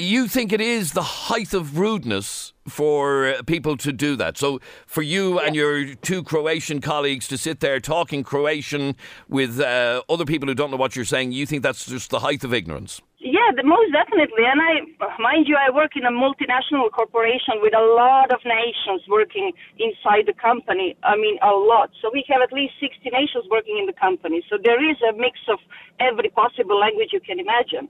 [0.00, 4.38] you think it is the height of rudeness for uh, people to do that.
[4.38, 8.94] So for you and your two Croatian colleagues to sit there talking Croatian
[9.28, 12.20] with uh, other people who don't know what you're saying, you think that's just the
[12.20, 13.00] height of ignorance?
[13.18, 14.46] Yeah, the, most definitely.
[14.46, 19.02] And I, mind you, I work in a multinational corporation with a lot of nations
[19.08, 20.96] working inside the company.
[21.02, 21.90] I mean, a lot.
[22.00, 24.44] So we have at least 60 nations working in the company.
[24.48, 25.58] So there is a mix of
[25.98, 27.88] every possible language you can imagine.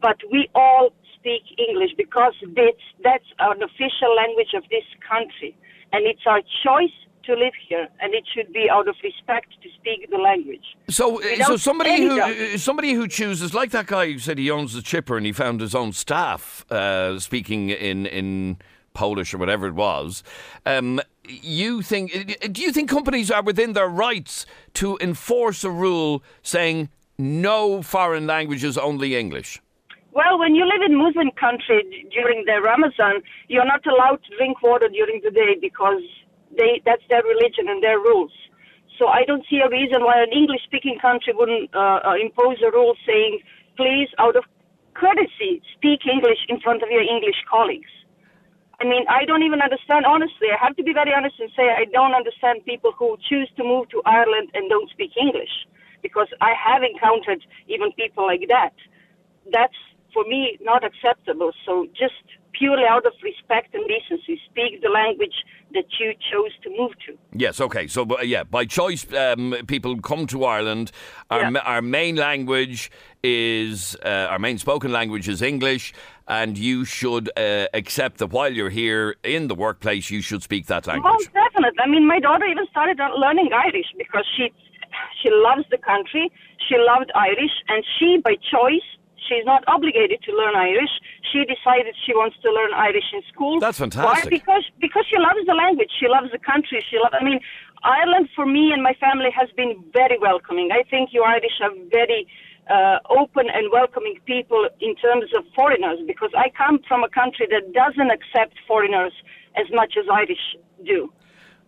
[0.00, 5.56] But we all speak English because that's, that's an official language of this country.
[5.92, 9.68] And it's our choice to live here, and it should be out of respect to
[9.78, 10.64] speak the language.
[10.88, 14.50] So, uh, so somebody who uh, somebody who chooses, like that guy who said he
[14.50, 18.58] owns the chipper and he found his own staff uh, speaking in in
[18.94, 20.22] Polish or whatever it was.
[20.66, 22.38] Um, you think?
[22.42, 27.82] Uh, do you think companies are within their rights to enforce a rule saying no
[27.82, 29.60] foreign languages, only English?
[30.12, 34.60] Well, when you live in Muslim country during the Ramadan, you're not allowed to drink
[34.62, 36.02] water during the day because
[36.58, 38.32] they that's their religion and their rules.
[38.98, 42.70] So I don't see a reason why an English-speaking country wouldn't uh, uh, impose a
[42.70, 43.40] rule saying,
[43.76, 44.44] please, out of
[44.94, 47.88] courtesy, speak English in front of your English colleagues.
[48.80, 51.70] I mean, I don't even understand, honestly, I have to be very honest and say
[51.70, 55.54] I don't understand people who choose to move to Ireland and don't speak English
[56.02, 58.74] because I have encountered even people like that.
[59.52, 59.76] That's
[60.12, 61.52] for me not acceptable.
[61.66, 62.14] So just
[62.52, 65.34] purely out of respect and decency, speak the language
[65.72, 67.16] that you chose to move to.
[67.32, 67.86] Yes, okay.
[67.86, 70.90] So, uh, yeah, by choice, um, people come to Ireland.
[71.30, 71.58] Our, yeah.
[71.60, 72.90] our main language
[73.22, 75.94] is, uh, our main spoken language is English,
[76.28, 80.66] and you should uh, accept that while you're here in the workplace, you should speak
[80.66, 81.12] that language.
[81.12, 81.80] Most definitely.
[81.82, 84.52] I mean, my daughter even started learning Irish because she
[85.22, 86.32] she loves the country.
[86.68, 88.88] She loved Irish, and she, by choice,
[89.30, 90.90] She's not obligated to learn Irish.
[91.30, 93.60] She decided she wants to learn Irish in school.
[93.60, 94.24] That's fantastic.
[94.24, 94.28] Why?
[94.28, 95.90] Because because she loves the language.
[96.00, 96.84] She loves the country.
[96.90, 97.14] She loves.
[97.14, 97.38] I mean,
[97.84, 100.70] Ireland for me and my family has been very welcoming.
[100.72, 102.26] I think you Irish are very
[102.68, 107.46] uh, open and welcoming people in terms of foreigners because I come from a country
[107.54, 109.12] that doesn't accept foreigners
[109.54, 111.12] as much as Irish do.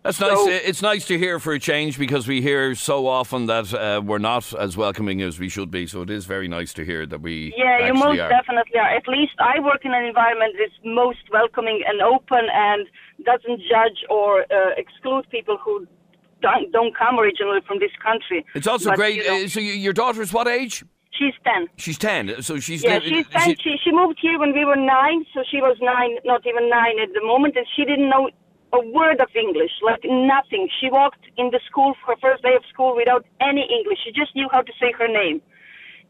[0.03, 0.31] That's nice.
[0.31, 4.01] So, it's nice to hear for a change because we hear so often that uh,
[4.03, 5.87] we're not as welcoming as we should be.
[5.87, 7.53] So it is very nice to hear that we.
[7.55, 8.27] Yeah, you most are.
[8.27, 8.89] definitely are.
[8.89, 12.85] At least I work in an environment that's most welcoming and open and
[13.23, 15.87] doesn't judge or uh, exclude people who
[16.41, 18.45] don't, don't come originally from this country.
[18.55, 19.15] It's also but, great.
[19.15, 20.83] You know, uh, so your daughter's what age?
[21.11, 21.67] She's 10.
[21.77, 22.41] She's 10.
[22.41, 22.83] So she's.
[22.83, 23.55] Yeah, she's 10.
[23.63, 26.99] She, she moved here when we were nine, so she was nine, not even nine
[26.99, 28.29] at the moment, and she didn't know
[28.73, 30.67] a word of English, like nothing.
[30.81, 33.99] She walked in the school for her first day of school without any English.
[34.03, 35.41] She just knew how to say her name.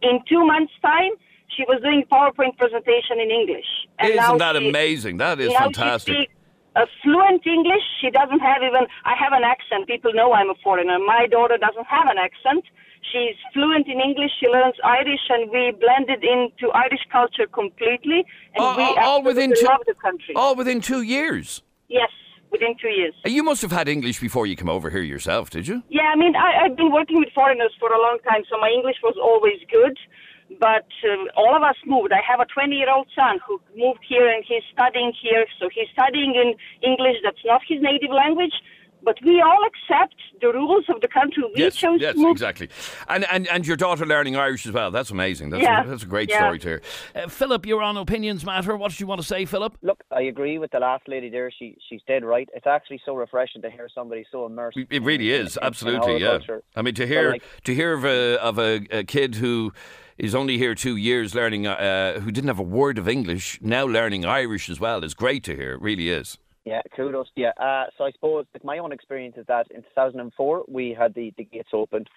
[0.01, 1.11] In two months' time,
[1.55, 3.67] she was doing PowerPoint presentation in English.
[3.99, 5.17] And Isn't that she, amazing?
[5.17, 6.31] That is fantastic.
[6.75, 7.83] a fluent English.
[8.01, 8.87] She doesn't have even.
[9.03, 9.87] I have an accent.
[9.87, 10.97] People know I'm a foreigner.
[10.99, 12.63] My daughter doesn't have an accent.
[13.11, 14.31] She's fluent in English.
[14.39, 18.25] She learns Irish, and we blended into Irish culture completely.
[18.55, 20.33] And all, we all within two, love the country.
[20.35, 21.61] All within two years.
[21.89, 22.09] Yes
[22.53, 23.13] within two years.
[23.25, 25.83] You must have had English before you came over here yourself, did you?
[25.89, 28.69] Yeah, I mean, I, have been working with foreigners for a long time, so my
[28.69, 29.97] English was always good.
[30.59, 32.11] But uh, all of us moved.
[32.13, 35.45] I have a 20 year old son who moved here and he's studying here.
[35.57, 36.53] So he's studying in
[36.87, 38.53] English that's not his native language
[39.03, 42.31] but we all accept the rules of the country we yes, chose yes, to move.
[42.31, 42.69] exactly.
[43.07, 44.91] And, and and your daughter learning Irish as well.
[44.91, 45.49] That's amazing.
[45.49, 45.83] That's, yeah.
[45.83, 46.39] a, that's a great yeah.
[46.39, 46.81] story to hear.
[47.15, 48.75] Uh, Philip, you're on Opinions Matter.
[48.75, 49.77] What did you want to say, Philip?
[49.81, 51.51] Look, I agree with the last lady there.
[51.51, 52.49] She She's dead right.
[52.53, 54.77] It's actually so refreshing to hear somebody so immersed.
[54.89, 56.37] It really in, is, in, absolutely, in yeah.
[56.37, 56.63] Culture.
[56.75, 59.73] I mean, to hear, like, to hear of, a, of a, a kid who
[60.17, 63.85] is only here two years learning, uh, who didn't have a word of English, now
[63.85, 65.73] learning Irish as well, is great to hear.
[65.73, 66.37] It really is.
[66.65, 67.27] Yeah, kudos.
[67.35, 71.13] Yeah, uh, so I suppose like, my own experience is that in 2004 we had
[71.13, 72.07] the, the gates opened.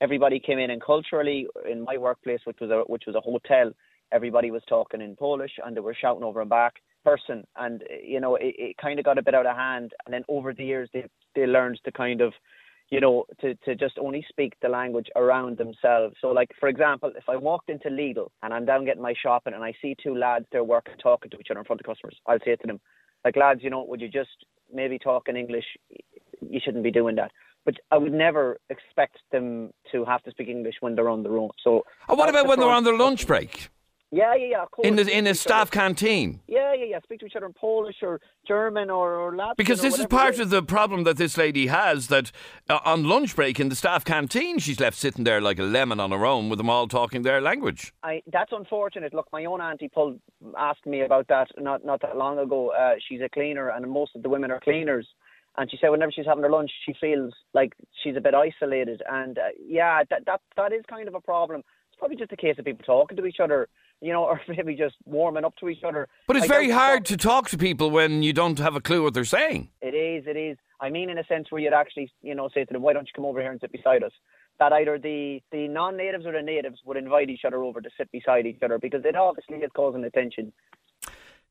[0.00, 3.70] Everybody came in, and culturally, in my workplace, which was a which was a hotel,
[4.10, 8.18] everybody was talking in Polish, and they were shouting over and back person, and you
[8.18, 9.92] know it, it kind of got a bit out of hand.
[10.04, 11.04] And then over the years, they
[11.36, 12.32] they learned to kind of
[12.90, 16.14] you know, to, to just only speak the language around themselves.
[16.20, 19.54] So, like, for example, if I walked into Lidl and I'm down getting my shopping
[19.54, 22.18] and I see two lads there working, talking to each other in front of customers,
[22.26, 22.80] I'll say to them,
[23.24, 24.30] like lads, you know, would you just
[24.72, 25.64] maybe talk in English?
[26.40, 27.30] You shouldn't be doing that.
[27.64, 31.38] But I would never expect them to have to speak English when they're on their
[31.38, 31.50] own.
[31.62, 33.68] So, oh, what about when they're on their lunch break?
[34.14, 34.62] Yeah, yeah, yeah.
[34.62, 34.86] Of course.
[34.86, 36.40] in the in each staff canteen?
[36.46, 37.00] Yeah, yeah, yeah.
[37.02, 39.56] Speak to each other in Polish or German or, or Latvian.
[39.56, 42.30] Because this is part of the problem that this lady has that
[42.68, 45.98] uh, on lunch break in the staff canteen, she's left sitting there like a lemon
[45.98, 47.94] on her own with them all talking their language.
[48.02, 49.14] I, that's unfortunate.
[49.14, 50.20] Look, my own auntie pulled,
[50.58, 52.70] asked me about that not not that long ago.
[52.70, 55.08] Uh, she's a cleaner, and most of the women are cleaners.
[55.56, 57.72] And she said whenever she's having her lunch, she feels like
[58.02, 59.02] she's a bit isolated.
[59.10, 61.60] And uh, yeah, that that that is kind of a problem.
[61.90, 63.68] It's probably just a case of people talking to each other,
[64.02, 66.08] you know, or maybe just warming up to each other.
[66.26, 69.02] But it's I very hard to talk to people when you don't have a clue
[69.02, 69.70] what they're saying.
[69.80, 70.58] It is, it is.
[70.80, 73.06] I mean, in a sense where you'd actually, you know, say to them, "Why don't
[73.06, 74.12] you come over here and sit beside us?"
[74.58, 78.10] That either the the non-natives or the natives would invite each other over to sit
[78.10, 80.52] beside each other because it obviously is causing attention.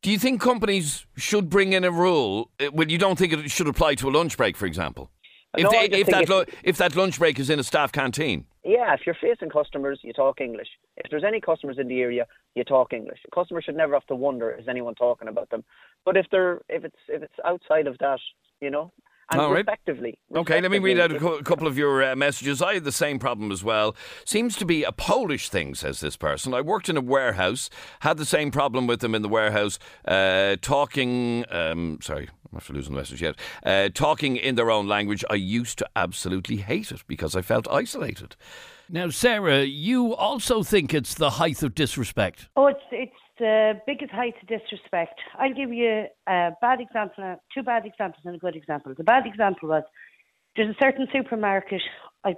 [0.01, 2.49] Do you think companies should bring in a rule?
[2.59, 5.11] uh, Well, you don't think it should apply to a lunch break, for example?
[5.57, 8.45] If, No, they, if that lu- if that lunch break is in a staff canteen,
[8.63, 10.69] Yeah, if you're facing customers, you talk English.
[10.97, 13.19] If there's any customers in the area, you talk English.
[13.33, 15.63] Customers should never have to wonder is anyone talking about them.
[16.05, 18.19] But if they're if it's if it's outside of that,
[18.61, 18.93] you know,
[19.31, 19.65] and All right.
[19.65, 20.17] respectively.
[20.35, 22.61] Okay, let me read out a, couple of your uh, messages.
[22.61, 23.95] I had the same problem as well.
[24.25, 26.53] Seems to be a Polish thing, says this person.
[26.53, 27.69] I worked in a warehouse,
[28.01, 31.45] had the same problem with them in the warehouse, uh, talking.
[31.49, 33.35] Um, sorry, I'm after losing the message yet.
[33.63, 35.23] Uh, talking in their own language.
[35.29, 38.35] I used to absolutely hate it because I felt isolated.
[38.89, 42.49] Now, Sarah, you also think it's the height of disrespect.
[42.57, 45.19] Oh, it's it's the biggest height of disrespect.
[45.39, 48.93] I'll give you a bad example, two bad examples and a good example.
[48.95, 49.83] The bad example was
[50.55, 51.81] there's a certain supermarket,
[52.23, 52.35] I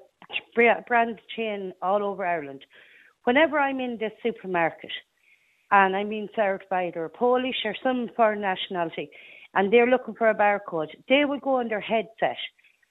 [0.56, 2.62] brand chain all over Ireland.
[3.26, 4.92] Whenever I'm in this supermarket
[5.72, 9.10] and I'm being served by either a Polish or some foreign nationality,
[9.54, 12.38] and they're looking for a barcode, they will go on their headset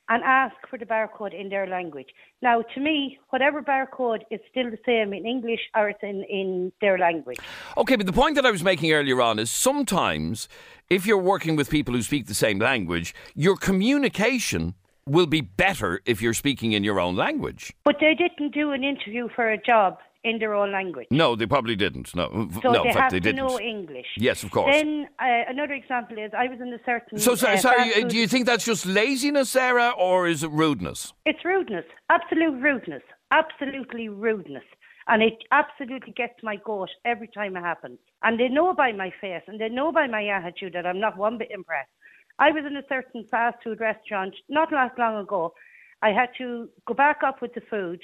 [0.08, 2.08] and ask for the barcode in their language.
[2.42, 6.72] Now, to me, whatever barcode is still the same in English or it's in, in
[6.80, 7.38] their language.
[7.76, 10.48] Okay, but the point that I was making earlier on is sometimes
[10.90, 14.74] if you're working with people who speak the same language, your communication
[15.06, 17.72] will be better if you're speaking in your own language.
[17.84, 21.08] But they didn't do an interview for a job in their own language.
[21.10, 22.14] No, they probably didn't.
[22.14, 23.44] No, So no, they in fact, have they to didn't.
[23.46, 24.06] know English.
[24.16, 24.74] Yes, of course.
[24.74, 27.18] Then uh, another example is I was in a certain.
[27.18, 30.50] so, so uh, sorry, uh, do you think that's just laziness, Sarah, or is it
[30.50, 31.12] rudeness?
[31.26, 34.64] It's rudeness, absolute rudeness, absolutely rudeness.
[35.08, 37.98] And it absolutely gets my goat every time it happens.
[38.22, 41.16] And they know by my face and they know by my attitude that I'm not
[41.18, 41.90] one bit impressed.
[42.38, 45.54] I was in a certain fast food restaurant not that long ago.
[46.02, 48.00] I had to go back up with the food.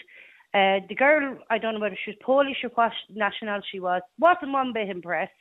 [0.55, 4.03] Uh, the girl, I don't know whether she was Polish or what national she was,
[4.19, 5.33] wasn't one bit impressed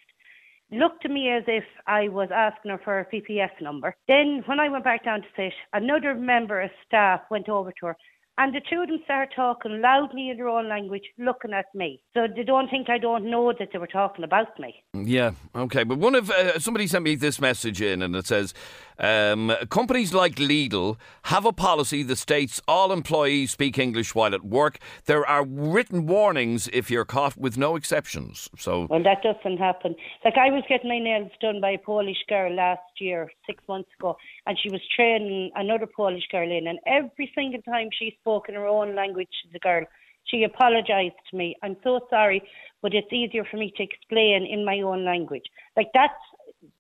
[0.72, 3.96] looked to me as if I was asking her for a PPS number.
[4.08, 7.86] Then, when I went back down to sit, another member of staff went over to
[7.88, 7.98] her,
[8.38, 12.02] and the two of them started talking loudly in their own language, looking at me.
[12.14, 14.84] So they don't think I don't know that they were talking about me.
[14.94, 15.84] Yeah, okay.
[15.84, 18.54] But one of uh, somebody sent me this message in, and it says
[19.00, 24.44] um, companies like Lidl have a policy that states all employees speak English while at
[24.44, 24.80] work.
[25.06, 28.50] There are written warnings if you're caught, with no exceptions.
[28.58, 29.96] So Well, that doesn't happen.
[30.26, 33.90] Like I was getting my nails done by a Polish girl last year, six months
[34.00, 38.50] ago, and she was training another Polish girl in, and every single time she spoke
[38.50, 39.86] in her own language to the girl,
[40.26, 41.56] she apologised to me.
[41.64, 42.42] I'm so sorry,
[42.82, 45.46] but it's easier for me to explain in my own language.
[45.76, 46.14] Like that's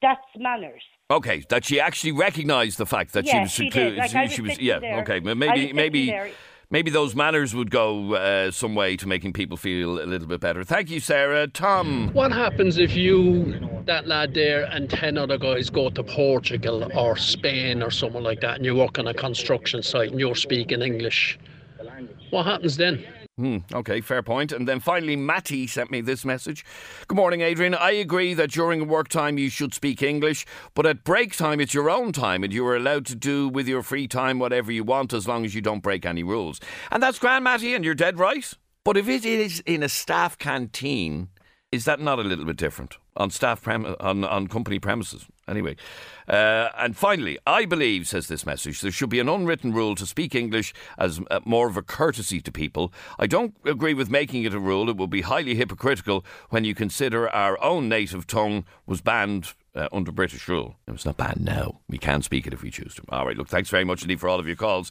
[0.01, 0.83] that's manners.
[1.09, 3.73] Okay, that she actually recognised the fact that she Yeah, was she did.
[3.73, 3.97] secluded.
[3.99, 4.79] Like, I was she was, yeah.
[4.79, 4.99] there.
[5.01, 6.29] Okay, but I was maybe maybe there.
[6.69, 10.41] maybe those manners would go uh, some way to making people feel a little bit
[10.41, 10.65] better.
[10.65, 11.47] Thank you, Sarah.
[11.47, 12.09] Tom.
[12.11, 17.15] What happens if you, that lad there, and 10 other guys go to Portugal or
[17.15, 20.81] Spain or somewhere like that, and you work on a construction site and you're speaking
[20.81, 21.39] English?
[22.31, 23.05] What happens then?
[23.37, 24.51] Hmm, okay, fair point.
[24.51, 26.65] And then finally, Matty sent me this message.
[27.07, 27.75] Good morning, Adrian.
[27.75, 31.73] I agree that during work time you should speak English, but at break time it's
[31.73, 34.83] your own time and you are allowed to do with your free time whatever you
[34.83, 36.59] want as long as you don't break any rules.
[36.89, 38.51] And that's grand, Matty, and you're dead right.
[38.83, 41.29] But if it is in a staff canteen,
[41.71, 45.25] is that not a little bit different on staff prem- on on company premises?
[45.47, 45.75] Anyway,
[46.27, 50.05] uh, and finally, I believe, says this message, there should be an unwritten rule to
[50.05, 52.93] speak English as uh, more of a courtesy to people.
[53.19, 54.89] I don't agree with making it a rule.
[54.89, 59.53] It will be highly hypocritical when you consider our own native tongue was banned.
[59.75, 60.75] Uh, under British rule.
[60.87, 61.81] It's not banned now.
[61.87, 63.03] We can speak it if we choose to.
[63.09, 64.89] All right, look, thanks very much indeed for all of your calls.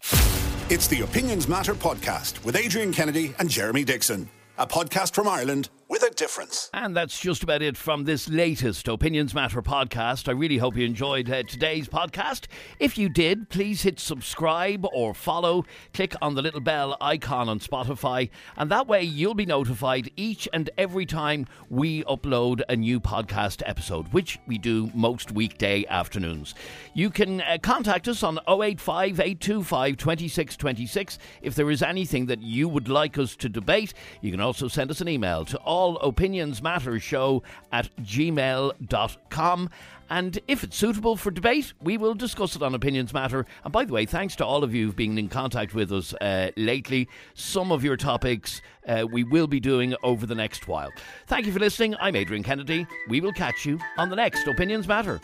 [0.71, 5.71] It's the Opinions Matter podcast with Adrian Kennedy and Jeremy Dixon, a podcast from Ireland
[6.17, 6.71] difference.
[6.73, 10.29] And that's just about it from this latest Opinions Matter podcast.
[10.29, 12.47] I really hope you enjoyed uh, today's podcast.
[12.79, 15.65] If you did, please hit subscribe or follow.
[15.93, 20.49] Click on the little bell icon on Spotify, and that way you'll be notified each
[20.53, 26.55] and every time we upload a new podcast episode, which we do most weekday afternoons.
[26.95, 32.69] You can uh, contact us on 085 825 2626 if there is anything that you
[32.69, 33.93] would like us to debate.
[34.21, 35.59] You can also send us an email to
[36.13, 37.43] allopinionsmattershow
[37.73, 39.71] at gmail.com.
[40.09, 43.45] And if it's suitable for debate, we will discuss it on Opinions Matter.
[43.65, 46.15] And by the way, thanks to all of you who've been in contact with us
[46.15, 47.09] uh, lately.
[47.35, 50.91] Some of your topics uh, we will be doing over the next while.
[51.27, 51.97] Thank you for listening.
[52.01, 52.87] I'm Adrian Kennedy.
[53.09, 55.21] We will catch you on the next Opinions Matter.